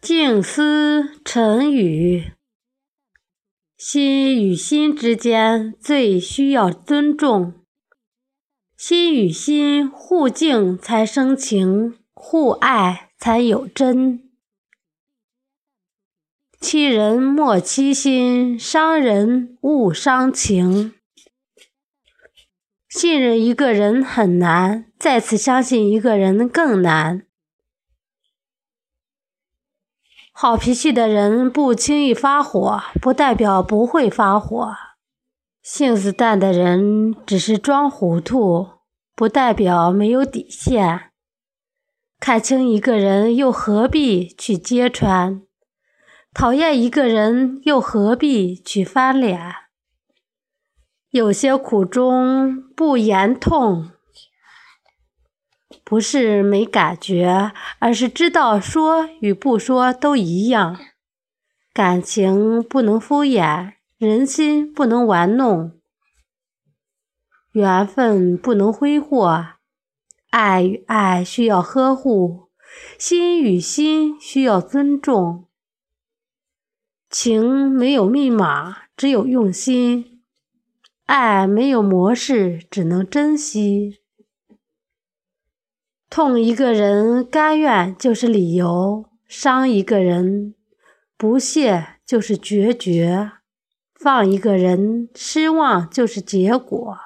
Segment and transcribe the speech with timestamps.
[0.00, 2.32] 静思沉语，
[3.76, 7.54] 心与心之间最需要尊重，
[8.76, 14.22] 心与心互敬才生情，互爱才有真。
[16.60, 20.94] 欺人莫欺心，伤人勿伤情。
[22.88, 27.27] 信任一个人很难，再次相信一个人更难。
[30.40, 34.68] 好脾气的人不轻易发火，不代表不会发火；
[35.64, 38.68] 性子淡的人只是装糊涂，
[39.16, 41.10] 不代表没有底线。
[42.20, 45.42] 看清一个人，又何必去揭穿？
[46.32, 49.40] 讨厌一个人，又何必去翻脸？
[51.10, 53.90] 有些苦衷不言痛。
[55.88, 60.78] 不是没感觉，而是知道说与不说都一样。
[61.72, 65.80] 感情不能敷衍，人心不能玩弄，
[67.52, 69.46] 缘分不能挥霍。
[70.28, 72.50] 爱与爱需要呵护，
[72.98, 75.46] 心与心需要尊重。
[77.08, 80.20] 情没有密码，只有用心；
[81.06, 84.02] 爱没有模式，只能珍惜。
[86.18, 90.56] 痛一个人，甘愿就是理由；伤一个人，
[91.16, 93.30] 不屑就是决绝；
[93.94, 96.98] 放一个人，失望就是结果。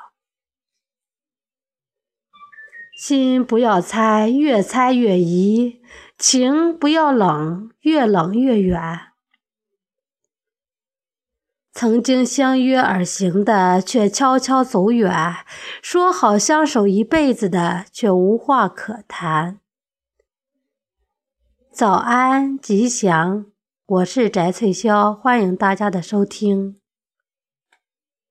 [2.96, 5.82] 心不要猜，越猜越疑；
[6.16, 9.11] 情不要冷，越冷越远。
[11.74, 15.10] 曾经相约而行的，却悄悄走远；
[15.82, 19.58] 说好相守一辈子的，却无话可谈。
[21.72, 23.46] 早安，吉祥，
[23.86, 26.81] 我是翟翠潇，欢迎大家的收听。